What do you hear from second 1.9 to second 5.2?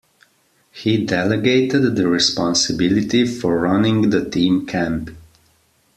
the responsibility for running the team camp.